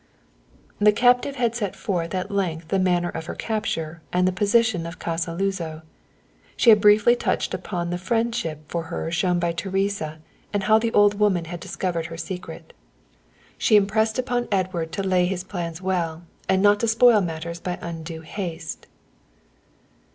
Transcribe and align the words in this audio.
_"The 0.83 0.91
captive 0.91 1.35
had 1.35 1.53
set 1.53 1.75
forth 1.75 2.15
at 2.15 2.31
length 2.31 2.69
the 2.69 2.79
manner 2.79 3.09
of 3.09 3.27
her 3.27 3.35
capture 3.35 4.01
and 4.11 4.27
the 4.27 4.31
position 4.31 4.87
of 4.87 4.97
Casa 4.97 5.29
Luzo. 5.31 5.83
She 6.57 6.71
had 6.71 6.81
briefly 6.81 7.15
touched 7.15 7.53
upon 7.53 7.91
the 7.91 7.99
friendship 7.99 8.61
for 8.67 8.85
her 8.85 9.11
shown 9.11 9.37
by 9.37 9.51
Teresa 9.51 10.17
and 10.51 10.63
how 10.63 10.79
the 10.79 10.91
old 10.93 11.19
woman 11.19 11.45
had 11.45 11.59
discovered 11.59 12.07
her 12.07 12.17
secret. 12.17 12.73
She 13.59 13.75
impressed 13.75 14.17
upon 14.17 14.47
Edward 14.51 14.91
to 14.93 15.03
lay 15.03 15.27
his 15.27 15.43
plans 15.43 15.83
well 15.83 16.23
and 16.49 16.63
not 16.63 16.79
to 16.79 16.87
spoil 16.87 17.21
matters 17.21 17.59
by 17.59 17.77
undue 17.79 18.21
haste. 18.21 18.87